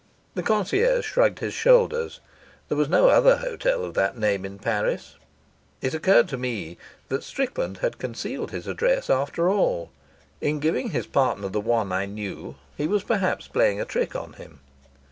The 0.33 0.41
concierge 0.41 1.05
shrugged 1.05 1.37
his 1.37 1.53
shoulders. 1.53 2.21
There 2.69 2.77
was 2.77 2.89
no 2.89 3.09
other 3.09 3.37
hotel 3.37 3.85
of 3.85 3.93
that 3.93 4.17
name 4.17 4.45
in 4.45 4.57
Paris. 4.57 5.15
It 5.79 5.93
occurred 5.93 6.27
to 6.29 6.39
me 6.39 6.79
that 7.09 7.23
Strickland 7.23 7.77
had 7.85 7.99
concealed 7.99 8.49
his 8.49 8.65
address, 8.65 9.11
after 9.11 9.47
all. 9.47 9.91
In 10.41 10.59
giving 10.59 10.89
his 10.89 11.05
partner 11.05 11.49
the 11.49 11.61
one 11.61 11.91
I 11.91 12.07
knew 12.07 12.55
he 12.75 12.87
was 12.87 13.03
perhaps 13.03 13.47
playing 13.47 13.79
a 13.79 13.85
trick 13.85 14.15
on 14.15 14.33
him. 14.33 14.59